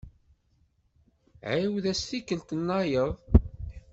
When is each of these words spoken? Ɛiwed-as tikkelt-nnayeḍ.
Ɛiwed-as 1.51 2.01
tikkelt-nnayeḍ. 2.09 3.09